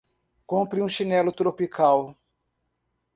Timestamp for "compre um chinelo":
0.47-1.31